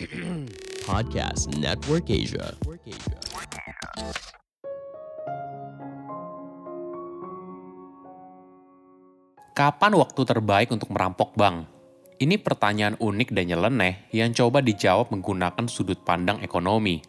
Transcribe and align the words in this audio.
Podcast 0.88 1.52
Network 1.60 2.08
Asia. 2.08 2.56
Kapan 9.52 9.92
waktu 9.92 10.22
terbaik 10.24 10.72
untuk 10.72 10.88
merampok 10.88 11.36
bank? 11.36 11.68
Ini 12.16 12.40
pertanyaan 12.40 12.96
unik 12.96 13.28
dan 13.36 13.52
nyeleneh 13.52 14.08
yang 14.16 14.32
coba 14.32 14.64
dijawab 14.64 15.12
menggunakan 15.12 15.68
sudut 15.68 16.00
pandang 16.00 16.40
ekonomi. 16.40 17.04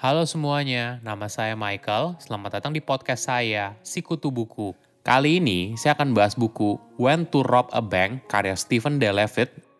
Halo 0.00 0.24
semuanya, 0.24 1.02
nama 1.04 1.28
saya 1.28 1.58
Michael. 1.60 2.16
Selamat 2.24 2.56
datang 2.56 2.72
di 2.72 2.80
podcast 2.80 3.28
saya, 3.28 3.76
Sikutu 3.84 4.32
Buku. 4.32 4.72
Kali 5.04 5.44
ini 5.44 5.76
saya 5.76 5.92
akan 5.92 6.16
bahas 6.16 6.32
buku 6.32 6.80
When 6.96 7.28
to 7.28 7.44
Rob 7.44 7.68
a 7.76 7.84
Bank 7.84 8.24
karya 8.32 8.56
Stephen 8.56 8.96
D. 8.96 9.08
Levitt 9.12 9.67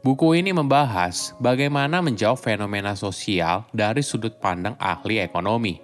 Buku 0.00 0.32
ini 0.32 0.48
membahas 0.48 1.36
bagaimana 1.36 2.00
menjawab 2.00 2.40
fenomena 2.40 2.96
sosial 2.96 3.68
dari 3.68 4.00
sudut 4.00 4.32
pandang 4.40 4.72
ahli 4.80 5.20
ekonomi. 5.20 5.76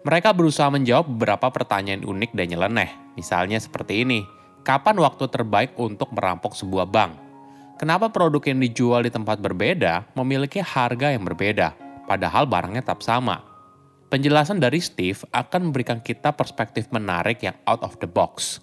Mereka 0.00 0.32
berusaha 0.32 0.72
menjawab 0.72 1.04
beberapa 1.04 1.52
pertanyaan 1.52 2.00
unik 2.00 2.32
dan 2.32 2.56
nyeleneh. 2.56 2.88
Misalnya 3.20 3.60
seperti 3.60 4.00
ini, 4.00 4.24
kapan 4.64 4.96
waktu 4.96 5.28
terbaik 5.28 5.76
untuk 5.76 6.08
merampok 6.16 6.56
sebuah 6.56 6.88
bank? 6.88 7.12
Kenapa 7.76 8.08
produk 8.08 8.40
yang 8.48 8.64
dijual 8.64 9.04
di 9.04 9.12
tempat 9.12 9.36
berbeda 9.44 10.08
memiliki 10.16 10.64
harga 10.64 11.12
yang 11.12 11.28
berbeda, 11.28 11.76
padahal 12.08 12.48
barangnya 12.48 12.80
tetap 12.80 13.04
sama? 13.04 13.44
Penjelasan 14.08 14.56
dari 14.56 14.80
Steve 14.80 15.20
akan 15.36 15.68
memberikan 15.68 16.00
kita 16.00 16.32
perspektif 16.32 16.88
menarik 16.96 17.44
yang 17.44 17.60
out 17.68 17.84
of 17.84 18.00
the 18.00 18.08
box. 18.08 18.56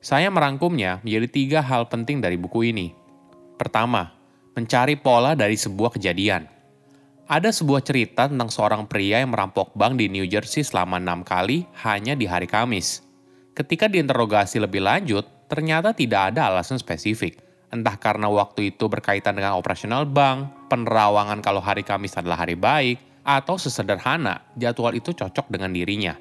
Saya 0.00 0.32
merangkumnya 0.32 1.04
menjadi 1.04 1.28
tiga 1.28 1.60
hal 1.60 1.84
penting 1.92 2.24
dari 2.24 2.40
buku 2.40 2.72
ini. 2.72 2.96
Pertama, 3.60 4.17
mencari 4.58 4.98
pola 4.98 5.38
dari 5.38 5.54
sebuah 5.54 5.94
kejadian. 5.94 6.50
Ada 7.30 7.54
sebuah 7.54 7.86
cerita 7.86 8.26
tentang 8.26 8.50
seorang 8.50 8.90
pria 8.90 9.22
yang 9.22 9.30
merampok 9.30 9.70
bank 9.78 9.94
di 9.94 10.10
New 10.10 10.26
Jersey 10.26 10.66
selama 10.66 10.98
enam 10.98 11.22
kali 11.22 11.62
hanya 11.86 12.18
di 12.18 12.26
hari 12.26 12.50
Kamis. 12.50 13.06
Ketika 13.54 13.86
diinterogasi 13.86 14.58
lebih 14.58 14.82
lanjut, 14.82 15.22
ternyata 15.46 15.94
tidak 15.94 16.34
ada 16.34 16.50
alasan 16.50 16.80
spesifik 16.82 17.48
entah 17.68 17.96
karena 18.00 18.28
waktu 18.32 18.72
itu 18.74 18.88
berkaitan 18.88 19.36
dengan 19.36 19.56
operasional 19.56 20.08
bank, 20.08 20.68
penerawangan 20.72 21.44
kalau 21.44 21.60
hari 21.60 21.84
Kamis 21.84 22.16
adalah 22.16 22.40
hari 22.44 22.56
baik, 22.56 22.96
atau 23.24 23.60
sesederhana 23.60 24.40
jadwal 24.56 24.96
itu 24.96 25.12
cocok 25.12 25.52
dengan 25.52 25.72
dirinya. 25.76 26.16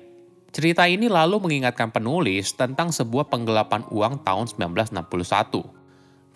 Cerita 0.52 0.88
ini 0.88 1.08
lalu 1.08 1.40
mengingatkan 1.40 1.92
penulis 1.92 2.52
tentang 2.56 2.92
sebuah 2.92 3.32
penggelapan 3.32 3.88
uang 3.92 4.24
tahun 4.28 4.46
1961. 4.52 5.77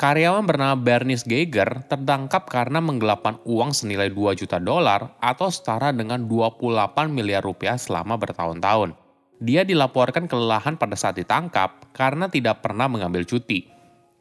Karyawan 0.02 0.50
bernama 0.50 0.74
Bernice 0.74 1.22
Geiger 1.30 1.86
tertangkap 1.86 2.50
karena 2.50 2.82
menggelapkan 2.82 3.38
uang 3.46 3.70
senilai 3.70 4.10
2 4.10 4.34
juta 4.34 4.58
dolar 4.58 5.14
atau 5.22 5.46
setara 5.54 5.94
dengan 5.94 6.26
28 6.26 6.90
miliar 7.14 7.46
rupiah 7.46 7.78
selama 7.78 8.18
bertahun-tahun. 8.18 8.98
Dia 9.38 9.62
dilaporkan 9.62 10.26
kelelahan 10.26 10.74
pada 10.74 10.98
saat 10.98 11.22
ditangkap 11.22 11.94
karena 11.94 12.26
tidak 12.34 12.66
pernah 12.66 12.90
mengambil 12.90 13.30
cuti. 13.30 13.70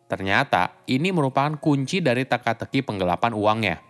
Ternyata, 0.05 0.84
ini 0.84 1.16
merupakan 1.16 1.56
kunci 1.56 2.05
dari 2.05 2.28
teka-teki 2.28 2.84
penggelapan 2.84 3.32
uangnya. 3.32 3.81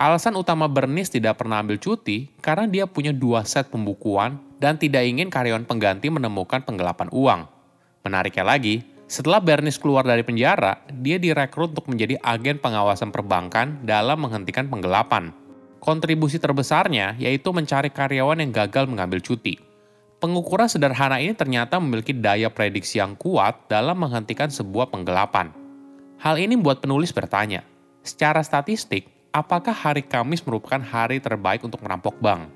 Alasan 0.00 0.32
utama 0.32 0.64
Bernice 0.64 1.12
tidak 1.12 1.44
pernah 1.44 1.60
ambil 1.60 1.76
cuti 1.76 2.32
karena 2.40 2.64
dia 2.64 2.88
punya 2.88 3.12
dua 3.12 3.44
set 3.44 3.68
pembukuan 3.68 4.40
dan 4.56 4.80
tidak 4.80 5.04
ingin 5.04 5.28
karyawan 5.28 5.68
pengganti 5.68 6.08
menemukan 6.08 6.64
penggelapan 6.64 7.12
uang. 7.12 7.44
Menariknya 8.00 8.48
lagi, 8.48 8.80
setelah 9.08 9.40
Bernice 9.40 9.80
keluar 9.80 10.04
dari 10.04 10.20
penjara, 10.20 10.84
dia 10.92 11.16
direkrut 11.16 11.72
untuk 11.72 11.88
menjadi 11.88 12.20
agen 12.20 12.60
pengawasan 12.60 13.08
perbankan 13.08 13.80
dalam 13.80 14.20
menghentikan 14.20 14.68
penggelapan. 14.68 15.32
Kontribusi 15.80 16.36
terbesarnya 16.36 17.16
yaitu 17.16 17.48
mencari 17.48 17.88
karyawan 17.88 18.44
yang 18.44 18.52
gagal 18.52 18.84
mengambil 18.84 19.24
cuti. 19.24 19.56
Pengukuran 20.20 20.68
sederhana 20.68 21.24
ini 21.24 21.32
ternyata 21.32 21.80
memiliki 21.80 22.12
daya 22.12 22.52
prediksi 22.52 23.00
yang 23.00 23.16
kuat 23.16 23.64
dalam 23.72 23.96
menghentikan 23.96 24.52
sebuah 24.52 24.92
penggelapan. 24.92 25.56
Hal 26.20 26.36
ini 26.36 26.60
membuat 26.60 26.84
penulis 26.84 27.08
bertanya, 27.08 27.64
secara 28.04 28.44
statistik, 28.44 29.08
apakah 29.32 29.72
hari 29.72 30.04
Kamis 30.04 30.44
merupakan 30.44 30.84
hari 30.84 31.16
terbaik 31.16 31.64
untuk 31.64 31.80
merampok 31.80 32.18
bank? 32.20 32.50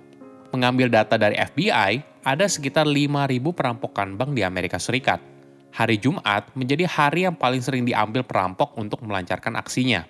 Mengambil 0.52 0.92
data 0.92 1.16
dari 1.16 1.38
FBI, 1.38 2.04
ada 2.28 2.44
sekitar 2.44 2.84
5.000 2.84 3.40
perampokan 3.56 4.20
bank 4.20 4.36
di 4.36 4.44
Amerika 4.44 4.76
Serikat. 4.76 5.31
Hari 5.72 5.96
Jumat 5.96 6.52
menjadi 6.52 6.84
hari 6.84 7.24
yang 7.24 7.32
paling 7.32 7.64
sering 7.64 7.88
diambil 7.88 8.20
perampok 8.20 8.76
untuk 8.76 9.00
melancarkan 9.00 9.56
aksinya. 9.56 10.04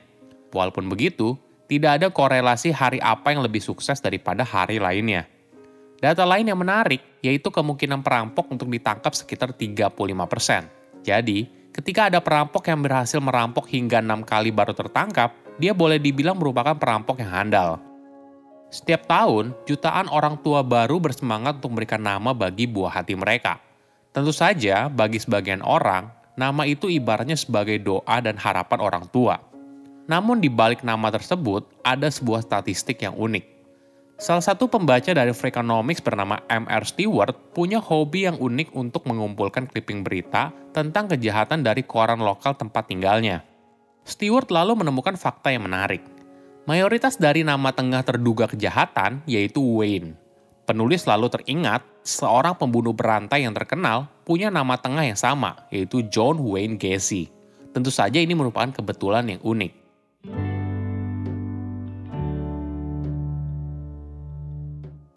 Walaupun 0.50 0.91
begitu, 0.91 1.39
tidak 1.71 2.03
ada 2.03 2.11
korelasi 2.11 2.75
hari 2.75 2.99
apa 2.99 3.31
yang 3.31 3.47
lebih 3.47 3.62
sukses 3.62 4.03
daripada 4.03 4.43
hari 4.43 4.83
lainnya. 4.83 5.31
Data 6.03 6.27
lain 6.27 6.50
yang 6.50 6.59
menarik 6.59 6.99
yaitu 7.23 7.47
kemungkinan 7.55 8.03
perampok 8.03 8.50
untuk 8.50 8.67
ditangkap 8.67 9.15
sekitar 9.15 9.55
35%. 9.55 11.06
Jadi, 11.06 11.47
ketika 11.71 12.11
ada 12.11 12.19
perampok 12.19 12.67
yang 12.67 12.83
berhasil 12.83 13.23
merampok 13.23 13.71
hingga 13.71 14.03
enam 14.03 14.27
kali 14.27 14.50
baru 14.50 14.75
tertangkap, 14.75 15.31
dia 15.62 15.71
boleh 15.71 16.03
dibilang 16.03 16.34
merupakan 16.34 16.75
perampok 16.75 17.23
yang 17.23 17.31
handal. 17.31 17.79
Setiap 18.75 19.06
tahun, 19.06 19.55
jutaan 19.62 20.11
orang 20.11 20.43
tua 20.43 20.67
baru 20.67 20.99
bersemangat 20.99 21.62
untuk 21.62 21.77
memberikan 21.77 22.03
nama 22.03 22.34
bagi 22.34 22.67
buah 22.67 22.99
hati 22.99 23.15
mereka. 23.15 23.72
Tentu 24.12 24.28
saja, 24.28 24.93
bagi 24.93 25.17
sebagian 25.17 25.65
orang, 25.65 26.12
nama 26.37 26.69
itu 26.69 26.93
ibaratnya 26.93 27.33
sebagai 27.33 27.81
doa 27.81 28.21
dan 28.21 28.37
harapan 28.37 28.81
orang 28.84 29.05
tua. 29.09 29.41
Namun 30.05 30.45
di 30.45 30.53
balik 30.53 30.84
nama 30.84 31.09
tersebut, 31.09 31.65
ada 31.81 32.12
sebuah 32.12 32.45
statistik 32.45 33.00
yang 33.00 33.17
unik. 33.17 33.45
Salah 34.21 34.45
satu 34.45 34.69
pembaca 34.69 35.11
dari 35.17 35.33
Freakonomics 35.33 36.05
bernama 36.05 36.45
M.R. 36.47 36.84
Stewart 36.84 37.56
punya 37.56 37.81
hobi 37.81 38.28
yang 38.28 38.37
unik 38.37 38.77
untuk 38.77 39.09
mengumpulkan 39.09 39.67
clipping 39.67 40.05
berita 40.05 40.53
tentang 40.77 41.09
kejahatan 41.09 41.65
dari 41.65 41.81
koran 41.83 42.21
lokal 42.21 42.53
tempat 42.53 42.93
tinggalnya. 42.93 43.41
Stewart 44.05 44.53
lalu 44.53 44.79
menemukan 44.79 45.17
fakta 45.17 45.50
yang 45.50 45.65
menarik. 45.65 46.05
Mayoritas 46.69 47.19
dari 47.19 47.43
nama 47.43 47.75
tengah 47.75 48.05
terduga 48.06 48.47
kejahatan 48.47 49.27
yaitu 49.27 49.59
Wayne. 49.59 50.22
Penulis 50.62 51.03
lalu 51.11 51.27
teringat 51.27 51.83
seorang 52.06 52.55
pembunuh 52.55 52.95
berantai 52.95 53.43
yang 53.43 53.50
terkenal 53.50 54.06
punya 54.23 54.47
nama 54.47 54.78
tengah 54.78 55.03
yang 55.03 55.19
sama, 55.19 55.67
yaitu 55.75 56.06
John 56.06 56.39
Wayne 56.39 56.78
Gacy. 56.78 57.27
Tentu 57.75 57.91
saja 57.91 58.23
ini 58.23 58.31
merupakan 58.31 58.71
kebetulan 58.71 59.27
yang 59.27 59.43
unik. 59.43 59.73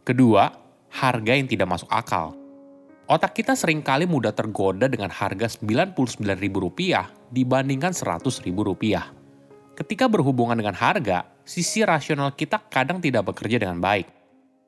Kedua, 0.01 0.49
harga 0.89 1.33
yang 1.37 1.45
tidak 1.45 1.69
masuk 1.69 1.89
akal. 1.93 2.33
Otak 3.05 3.37
kita 3.37 3.53
sering 3.53 3.85
kali 3.85 4.09
mudah 4.09 4.33
tergoda 4.33 4.89
dengan 4.89 5.13
harga 5.13 5.61
Rp99.000 5.61 7.29
dibandingkan 7.29 7.93
Rp100.000. 7.93 8.49
Ketika 9.77 10.09
berhubungan 10.09 10.57
dengan 10.57 10.73
harga, 10.73 11.29
sisi 11.45 11.85
rasional 11.85 12.33
kita 12.33 12.65
kadang 12.65 12.97
tidak 12.97 13.29
bekerja 13.29 13.61
dengan 13.61 13.77
baik. 13.77 14.14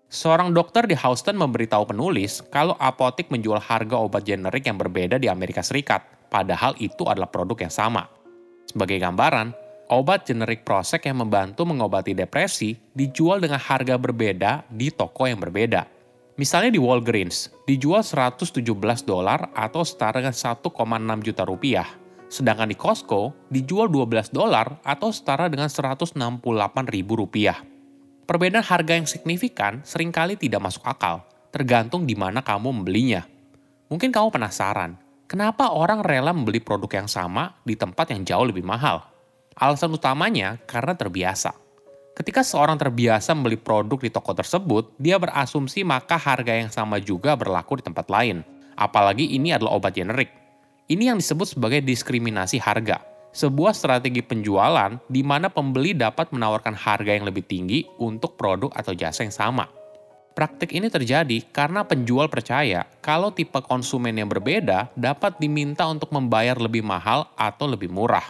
Seorang 0.08 0.56
dokter 0.56 0.88
di 0.88 0.96
Houston 0.96 1.36
memberitahu 1.36 1.92
penulis 1.92 2.40
kalau 2.48 2.80
apotik 2.80 3.28
menjual 3.28 3.60
harga 3.60 4.00
obat 4.00 4.24
generik 4.24 4.64
yang 4.64 4.80
berbeda 4.80 5.20
di 5.20 5.28
Amerika 5.28 5.60
Serikat, 5.60 6.00
padahal 6.32 6.80
itu 6.80 7.04
adalah 7.12 7.28
produk 7.28 7.68
yang 7.68 7.74
sama. 7.76 8.08
Sebagai 8.72 9.04
gambaran, 9.04 9.52
obat 9.92 10.24
generik 10.24 10.64
Prozac 10.64 11.04
yang 11.04 11.20
membantu 11.20 11.68
mengobati 11.68 12.16
depresi 12.16 12.80
dijual 12.96 13.44
dengan 13.44 13.60
harga 13.60 14.00
berbeda 14.00 14.64
di 14.72 14.88
toko 14.96 15.28
yang 15.28 15.44
berbeda. 15.44 15.84
Misalnya 16.40 16.72
di 16.72 16.80
Walgreens, 16.80 17.52
dijual 17.68 18.00
117 18.00 18.64
dolar 19.04 19.52
atau 19.52 19.84
setara 19.84 20.24
dengan 20.24 20.32
1,6 20.32 20.72
juta 21.20 21.44
rupiah. 21.44 21.88
Sedangkan 22.32 22.72
di 22.72 22.80
Costco, 22.80 23.36
dijual 23.52 23.92
12 23.92 24.32
dolar 24.32 24.80
atau 24.88 25.12
setara 25.12 25.52
dengan 25.52 25.68
168 25.68 26.16
ribu 26.88 27.20
rupiah. 27.20 27.60
Perbedaan 28.28 28.60
harga 28.60 28.92
yang 28.92 29.08
signifikan 29.08 29.80
sering 29.88 30.12
kali 30.12 30.36
tidak 30.36 30.60
masuk 30.60 30.84
akal, 30.84 31.24
tergantung 31.48 32.04
di 32.04 32.12
mana 32.12 32.44
kamu 32.44 32.76
membelinya. 32.76 33.24
Mungkin 33.88 34.12
kamu 34.12 34.36
penasaran, 34.36 35.00
kenapa 35.32 35.72
orang 35.72 36.04
rela 36.04 36.36
membeli 36.36 36.60
produk 36.60 36.92
yang 36.92 37.08
sama 37.08 37.56
di 37.64 37.80
tempat 37.80 38.12
yang 38.12 38.28
jauh 38.28 38.44
lebih 38.52 38.68
mahal? 38.68 39.00
Alasan 39.56 39.96
utamanya 39.96 40.60
karena 40.68 40.92
terbiasa. 40.92 41.56
Ketika 42.20 42.44
seorang 42.44 42.76
terbiasa 42.76 43.32
membeli 43.32 43.56
produk 43.56 43.96
di 43.96 44.12
toko 44.12 44.36
tersebut, 44.36 44.92
dia 45.00 45.16
berasumsi 45.16 45.88
maka 45.88 46.20
harga 46.20 46.52
yang 46.52 46.68
sama 46.68 47.00
juga 47.00 47.32
berlaku 47.40 47.80
di 47.80 47.88
tempat 47.88 48.12
lain. 48.12 48.44
Apalagi 48.76 49.24
ini 49.24 49.56
adalah 49.56 49.80
obat 49.80 49.96
generik. 49.96 50.36
Ini 50.92 51.16
yang 51.16 51.24
disebut 51.24 51.56
sebagai 51.56 51.80
diskriminasi 51.80 52.60
harga. 52.60 53.00
Sebuah 53.38 53.78
strategi 53.78 54.26
penjualan 54.26 54.98
di 55.06 55.22
mana 55.22 55.54
pembeli 55.54 55.94
dapat 55.94 56.34
menawarkan 56.34 56.74
harga 56.74 57.14
yang 57.14 57.30
lebih 57.30 57.46
tinggi 57.46 57.86
untuk 58.02 58.34
produk 58.34 58.74
atau 58.74 58.98
jasa 58.98 59.22
yang 59.22 59.36
sama. 59.36 59.70
Praktik 60.34 60.74
ini 60.74 60.90
terjadi 60.90 61.46
karena 61.54 61.86
penjual 61.86 62.26
percaya 62.34 62.90
kalau 62.98 63.30
tipe 63.30 63.62
konsumen 63.62 64.18
yang 64.18 64.26
berbeda 64.26 64.90
dapat 64.98 65.38
diminta 65.38 65.86
untuk 65.86 66.10
membayar 66.10 66.58
lebih 66.58 66.82
mahal 66.82 67.30
atau 67.38 67.70
lebih 67.70 67.94
murah. 67.94 68.26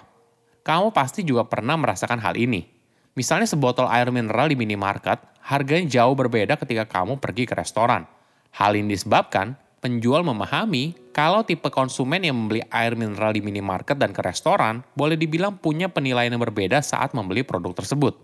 Kamu 0.68 0.92
pasti 0.92 1.24
juga 1.24 1.48
pernah 1.48 1.80
merasakan 1.80 2.20
hal 2.20 2.36
ini 2.36 2.78
Misalnya 3.18 3.50
sebotol 3.50 3.90
air 3.90 4.14
mineral 4.14 4.46
di 4.46 4.54
minimarket, 4.54 5.18
harganya 5.50 5.90
jauh 5.90 6.14
berbeda 6.14 6.54
ketika 6.54 6.86
kamu 6.86 7.18
pergi 7.18 7.50
ke 7.50 7.58
restoran. 7.58 8.06
Hal 8.54 8.78
ini 8.78 8.94
disebabkan 8.94 9.58
penjual 9.78 10.26
memahami 10.26 10.98
kalau 11.14 11.42
tipe 11.46 11.70
konsumen 11.70 12.22
yang 12.22 12.38
membeli 12.38 12.62
air 12.70 12.94
mineral 12.94 13.34
di 13.34 13.42
minimarket 13.42 13.98
dan 13.98 14.14
ke 14.14 14.22
restoran 14.22 14.86
boleh 14.94 15.18
dibilang 15.18 15.58
punya 15.58 15.90
penilaian 15.90 16.30
yang 16.34 16.42
berbeda 16.42 16.82
saat 16.82 17.14
membeli 17.14 17.42
produk 17.42 17.74
tersebut. 17.74 18.18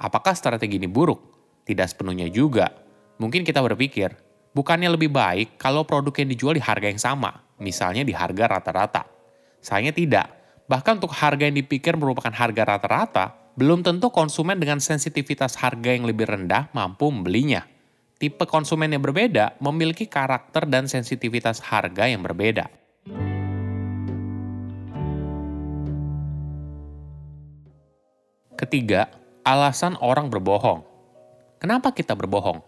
Apakah 0.00 0.36
strategi 0.36 0.76
ini 0.80 0.88
buruk? 0.88 1.20
Tidak 1.64 1.86
sepenuhnya 1.88 2.28
juga. 2.28 2.68
Mungkin 3.16 3.46
kita 3.46 3.62
berpikir, 3.64 4.12
bukannya 4.52 4.92
lebih 4.92 5.08
baik 5.08 5.56
kalau 5.56 5.86
produk 5.86 6.12
yang 6.20 6.28
dijual 6.28 6.54
di 6.56 6.62
harga 6.64 6.86
yang 6.90 7.00
sama, 7.00 7.30
misalnya 7.62 8.04
di 8.04 8.12
harga 8.12 8.58
rata-rata. 8.58 9.02
Sayangnya 9.64 9.94
tidak. 9.96 10.26
Bahkan 10.68 11.00
untuk 11.00 11.12
harga 11.16 11.48
yang 11.48 11.56
dipikir 11.56 11.96
merupakan 11.96 12.32
harga 12.32 12.76
rata-rata, 12.76 13.24
belum 13.54 13.86
tentu 13.86 14.10
konsumen 14.10 14.58
dengan 14.58 14.82
sensitivitas 14.82 15.54
harga 15.62 15.94
yang 15.94 16.04
lebih 16.04 16.26
rendah 16.26 16.74
mampu 16.74 17.08
membelinya. 17.08 17.73
Tipe 18.14 18.46
konsumen 18.46 18.94
yang 18.94 19.02
berbeda 19.02 19.58
memiliki 19.58 20.06
karakter 20.06 20.70
dan 20.70 20.86
sensitivitas 20.86 21.58
harga 21.58 22.06
yang 22.06 22.22
berbeda. 22.22 22.70
Ketiga, 28.54 29.10
alasan 29.42 29.98
orang 29.98 30.30
berbohong. 30.30 30.86
Kenapa 31.58 31.90
kita 31.90 32.14
berbohong? 32.14 32.62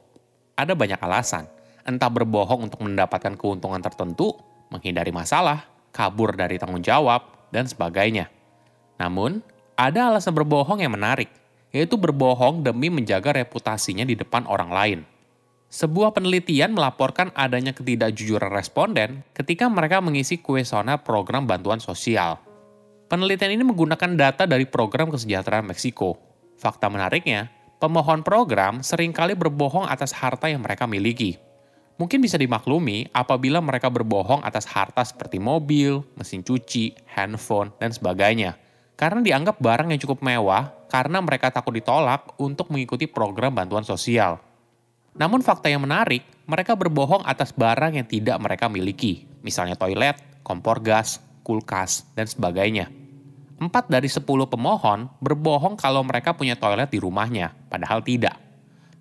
Ada 0.59 0.75
banyak 0.75 0.99
alasan, 0.99 1.47
entah 1.87 2.11
berbohong 2.11 2.67
untuk 2.67 2.83
mendapatkan 2.83 3.39
keuntungan 3.39 3.79
tertentu, 3.79 4.35
menghindari 4.75 5.15
masalah, 5.15 5.63
kabur 5.95 6.35
dari 6.35 6.59
tanggung 6.59 6.83
jawab, 6.83 7.49
dan 7.55 7.71
sebagainya. 7.71 8.27
Namun, 8.99 9.41
ada 9.79 10.11
alasan 10.11 10.35
berbohong 10.35 10.83
yang 10.83 10.91
menarik, 10.91 11.31
yaitu 11.71 11.95
berbohong 11.95 12.67
demi 12.67 12.91
menjaga 12.91 13.31
reputasinya 13.31 14.03
di 14.03 14.19
depan 14.19 14.43
orang 14.51 14.71
lain. 14.75 15.01
Sebuah 15.67 16.15
penelitian 16.15 16.71
melaporkan 16.71 17.35
adanya 17.35 17.75
ketidakjujuran 17.75 18.55
responden 18.55 19.27
ketika 19.35 19.67
mereka 19.67 19.99
mengisi 19.99 20.39
kuesioner 20.39 21.03
program 21.03 21.45
bantuan 21.45 21.83
sosial. 21.83 22.39
Penelitian 23.11 23.59
ini 23.59 23.65
menggunakan 23.67 24.15
data 24.15 24.47
dari 24.47 24.67
program 24.67 25.11
kesejahteraan 25.11 25.67
Meksiko. 25.67 26.19
Fakta 26.59 26.87
menariknya, 26.87 27.51
pemohon 27.83 28.23
program 28.23 28.87
sering 28.87 29.11
kali 29.11 29.35
berbohong 29.35 29.91
atas 29.91 30.15
harta 30.15 30.47
yang 30.47 30.63
mereka 30.63 30.87
miliki. 30.87 31.39
Mungkin 31.99 32.23
bisa 32.23 32.39
dimaklumi 32.39 33.11
apabila 33.11 33.59
mereka 33.59 33.91
berbohong 33.91 34.47
atas 34.47 34.71
harta 34.71 35.03
seperti 35.03 35.43
mobil, 35.43 36.07
mesin 36.15 36.47
cuci, 36.47 36.95
handphone, 37.11 37.75
dan 37.83 37.91
sebagainya– 37.91 38.55
karena 38.97 39.21
dianggap 39.21 39.61
barang 39.61 39.93
yang 39.93 40.01
cukup 40.01 40.25
mewah 40.25 40.73
karena 40.89 41.21
mereka 41.21 41.53
takut 41.53 41.77
ditolak 41.77 42.33
untuk 42.41 42.73
mengikuti 42.73 43.05
program 43.05 43.53
bantuan 43.53 43.85
sosial. 43.85 44.41
Namun 45.17 45.41
fakta 45.41 45.73
yang 45.73 45.81
menarik, 45.81 46.25
mereka 46.45 46.77
berbohong 46.77 47.25
atas 47.25 47.51
barang 47.57 47.97
yang 47.97 48.05
tidak 48.05 48.37
mereka 48.37 48.69
miliki, 48.69 49.25
misalnya 49.41 49.73
toilet, 49.73 50.21
kompor 50.45 50.85
gas, 50.85 51.25
kulkas, 51.41 52.05
dan 52.13 52.29
sebagainya. 52.29 52.93
Empat 53.57 53.89
dari 53.89 54.13
sepuluh 54.13 54.45
pemohon 54.45 55.09
berbohong 55.25 55.81
kalau 55.81 56.05
mereka 56.05 56.37
punya 56.37 56.61
toilet 56.61 56.93
di 56.93 57.01
rumahnya, 57.01 57.57
padahal 57.73 58.05
tidak. 58.05 58.37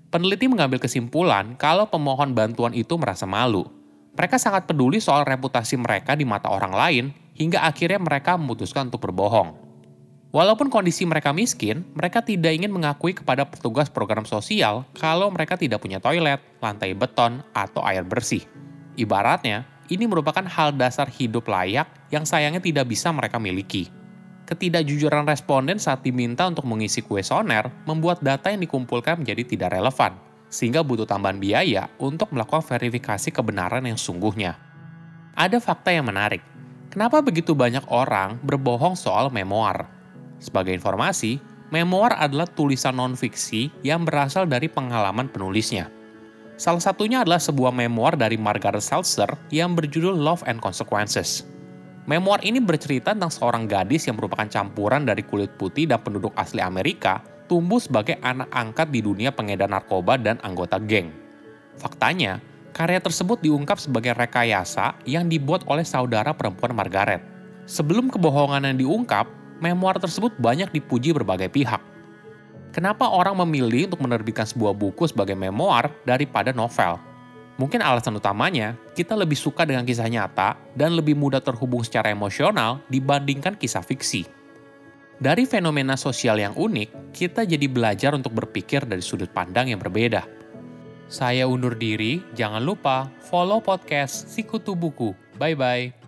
Peneliti 0.08 0.48
mengambil 0.48 0.80
kesimpulan 0.80 1.60
kalau 1.60 1.92
pemohon 1.92 2.32
bantuan 2.32 2.72
itu 2.72 2.96
merasa 2.96 3.28
malu. 3.28 3.68
Mereka 4.16 4.40
sangat 4.40 4.64
peduli 4.64 5.04
soal 5.04 5.28
reputasi 5.28 5.76
mereka 5.76 6.16
di 6.16 6.24
mata 6.24 6.48
orang 6.48 6.72
lain, 6.72 7.06
hingga 7.36 7.68
akhirnya 7.68 8.00
mereka 8.00 8.40
memutuskan 8.40 8.88
untuk 8.88 9.04
berbohong. 9.04 9.65
Walaupun 10.36 10.68
kondisi 10.68 11.08
mereka 11.08 11.32
miskin, 11.32 11.88
mereka 11.96 12.20
tidak 12.20 12.52
ingin 12.52 12.68
mengakui 12.68 13.16
kepada 13.16 13.48
petugas 13.48 13.88
program 13.88 14.28
sosial 14.28 14.84
kalau 15.00 15.32
mereka 15.32 15.56
tidak 15.56 15.80
punya 15.80 16.04
toilet, 16.04 16.44
lantai 16.60 16.92
beton, 16.92 17.40
atau 17.56 17.80
air 17.88 18.04
bersih. 18.04 18.44
Ibaratnya, 19.00 19.64
ini 19.88 20.04
merupakan 20.04 20.44
hal 20.44 20.76
dasar 20.76 21.08
hidup 21.08 21.48
layak 21.48 21.88
yang 22.12 22.28
sayangnya 22.28 22.60
tidak 22.60 22.84
bisa 22.84 23.16
mereka 23.16 23.40
miliki. 23.40 23.88
Ketidakjujuran 24.44 25.24
responden 25.24 25.80
saat 25.80 26.04
diminta 26.04 26.44
untuk 26.52 26.68
mengisi 26.68 27.00
kuesioner 27.00 27.72
membuat 27.88 28.20
data 28.20 28.52
yang 28.52 28.60
dikumpulkan 28.60 29.24
menjadi 29.24 29.48
tidak 29.48 29.72
relevan, 29.72 30.20
sehingga 30.52 30.84
butuh 30.84 31.08
tambahan 31.08 31.40
biaya 31.40 31.88
untuk 31.96 32.36
melakukan 32.36 32.60
verifikasi 32.60 33.32
kebenaran 33.32 33.88
yang 33.88 33.96
sungguhnya. 33.96 34.60
Ada 35.32 35.64
fakta 35.64 35.96
yang 35.96 36.12
menarik. 36.12 36.44
Kenapa 36.92 37.24
begitu 37.24 37.56
banyak 37.56 37.88
orang 37.88 38.36
berbohong 38.44 39.00
soal 39.00 39.32
memoir? 39.32 39.95
Sebagai 40.46 40.78
informasi, 40.78 41.42
memoir 41.74 42.14
adalah 42.14 42.46
tulisan 42.46 42.94
non-fiksi 42.94 43.74
yang 43.82 44.06
berasal 44.06 44.46
dari 44.46 44.70
pengalaman 44.70 45.26
penulisnya. 45.26 45.90
Salah 46.56 46.80
satunya 46.80 47.26
adalah 47.26 47.42
sebuah 47.42 47.74
memoir 47.74 48.14
dari 48.14 48.38
Margaret 48.38 48.86
Seltzer 48.86 49.28
yang 49.50 49.74
berjudul 49.74 50.14
Love 50.14 50.46
and 50.46 50.62
Consequences. 50.62 51.50
Memoir 52.06 52.46
ini 52.46 52.62
bercerita 52.62 53.18
tentang 53.18 53.34
seorang 53.34 53.66
gadis 53.66 54.06
yang 54.06 54.22
merupakan 54.22 54.46
campuran 54.46 55.10
dari 55.10 55.26
kulit 55.26 55.58
putih 55.58 55.90
dan 55.90 56.06
penduduk 56.06 56.38
asli 56.38 56.62
Amerika, 56.62 57.26
tumbuh 57.50 57.82
sebagai 57.82 58.22
anak 58.22 58.46
angkat 58.54 58.94
di 58.94 59.02
dunia 59.02 59.34
pengedar 59.34 59.66
narkoba 59.66 60.22
dan 60.22 60.38
anggota 60.46 60.78
geng. 60.78 61.10
Faktanya, 61.82 62.38
karya 62.78 63.02
tersebut 63.02 63.42
diungkap 63.42 63.82
sebagai 63.82 64.14
rekayasa 64.14 64.94
yang 65.10 65.26
dibuat 65.26 65.66
oleh 65.66 65.84
saudara 65.84 66.38
perempuan 66.38 66.78
Margaret. 66.78 67.26
Sebelum 67.66 68.14
kebohongan 68.14 68.70
yang 68.70 68.78
diungkap, 68.78 69.26
memoir 69.60 70.00
tersebut 70.00 70.36
banyak 70.40 70.72
dipuji 70.72 71.12
berbagai 71.16 71.52
pihak. 71.52 71.82
Kenapa 72.76 73.08
orang 73.08 73.40
memilih 73.48 73.88
untuk 73.88 74.04
menerbitkan 74.04 74.44
sebuah 74.44 74.76
buku 74.76 75.08
sebagai 75.08 75.36
memoir 75.36 75.88
daripada 76.04 76.52
novel? 76.52 77.00
Mungkin 77.56 77.80
alasan 77.80 78.20
utamanya, 78.20 78.76
kita 78.92 79.16
lebih 79.16 79.40
suka 79.40 79.64
dengan 79.64 79.88
kisah 79.88 80.12
nyata 80.12 80.60
dan 80.76 80.92
lebih 80.92 81.16
mudah 81.16 81.40
terhubung 81.40 81.88
secara 81.88 82.12
emosional 82.12 82.84
dibandingkan 82.92 83.56
kisah 83.56 83.80
fiksi. 83.80 84.28
Dari 85.16 85.48
fenomena 85.48 85.96
sosial 85.96 86.36
yang 86.44 86.52
unik, 86.52 87.16
kita 87.16 87.48
jadi 87.48 87.72
belajar 87.72 88.12
untuk 88.12 88.36
berpikir 88.36 88.84
dari 88.84 89.00
sudut 89.00 89.32
pandang 89.32 89.72
yang 89.72 89.80
berbeda. 89.80 90.28
Saya 91.08 91.48
undur 91.48 91.80
diri, 91.80 92.20
jangan 92.36 92.60
lupa 92.60 93.08
follow 93.24 93.64
podcast 93.64 94.28
Sikutu 94.28 94.76
Buku. 94.76 95.16
Bye-bye. 95.40 96.05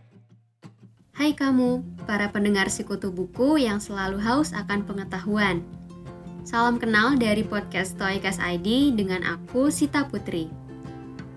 Hai 1.18 1.34
kamu, 1.34 1.82
para 2.06 2.30
pendengar 2.30 2.70
Sikutu 2.70 3.10
Buku 3.10 3.58
yang 3.58 3.82
selalu 3.82 4.22
haus 4.22 4.54
akan 4.54 4.86
pengetahuan. 4.86 5.66
Salam 6.46 6.78
kenal 6.78 7.18
dari 7.18 7.42
podcast 7.42 7.98
Stoikas 7.98 8.38
ID 8.38 8.94
dengan 8.94 9.26
aku 9.26 9.74
Sita 9.74 10.06
Putri. 10.06 10.46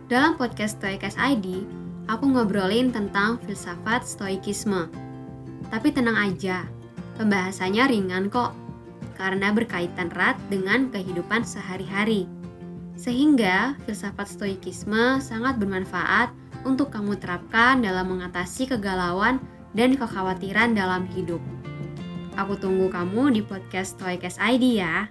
Dalam 0.04 0.36
podcast 0.36 0.76
Stoikas 0.76 1.16
ID, 1.16 1.64
aku 2.12 2.28
ngobrolin 2.28 2.92
tentang 2.92 3.40
filsafat 3.40 4.04
stoikisme. 4.04 4.92
Tapi 5.72 5.88
tenang 5.96 6.28
aja, 6.28 6.68
pembahasannya 7.16 7.88
ringan 7.88 8.28
kok, 8.28 8.52
karena 9.16 9.48
berkaitan 9.48 10.12
erat 10.12 10.36
dengan 10.52 10.92
kehidupan 10.92 11.40
sehari-hari. 11.40 12.28
Sehingga 13.00 13.80
filsafat 13.88 14.28
stoikisme 14.28 15.24
sangat 15.24 15.56
bermanfaat 15.56 16.36
untuk 16.68 16.92
kamu 16.92 17.16
terapkan 17.16 17.80
dalam 17.80 18.12
mengatasi 18.12 18.68
kegalauan 18.68 19.40
dan 19.74 19.94
kekhawatiran 19.94 20.74
dalam 20.74 21.06
hidup. 21.14 21.42
Aku 22.38 22.56
tunggu 22.56 22.88
kamu 22.88 23.36
di 23.36 23.42
podcast 23.42 23.98
Toycast 23.98 24.38
ID 24.40 24.80
ya. 24.80 25.10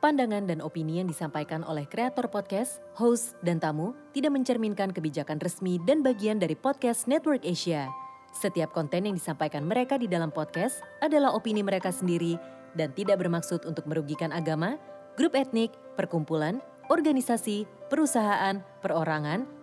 Pandangan 0.00 0.48
dan 0.48 0.64
opini 0.64 0.96
yang 0.96 1.12
disampaikan 1.12 1.60
oleh 1.60 1.84
kreator 1.84 2.24
podcast, 2.32 2.80
host, 2.96 3.36
dan 3.44 3.60
tamu 3.60 3.92
tidak 4.16 4.32
mencerminkan 4.32 4.96
kebijakan 4.96 5.36
resmi 5.36 5.76
dan 5.84 6.00
bagian 6.00 6.40
dari 6.40 6.56
podcast 6.56 7.04
Network 7.04 7.44
Asia. 7.44 7.84
Setiap 8.32 8.72
konten 8.72 9.04
yang 9.04 9.12
disampaikan 9.12 9.68
mereka 9.68 10.00
di 10.00 10.08
dalam 10.08 10.32
podcast 10.32 10.80
adalah 11.04 11.36
opini 11.36 11.60
mereka 11.60 11.92
sendiri 11.92 12.40
dan 12.72 12.96
tidak 12.96 13.20
bermaksud 13.20 13.68
untuk 13.68 13.84
merugikan 13.84 14.32
agama, 14.32 14.80
grup 15.20 15.36
etnik, 15.36 15.68
perkumpulan, 16.00 16.64
organisasi, 16.88 17.68
perusahaan, 17.92 18.56
perorangan, 18.80 19.44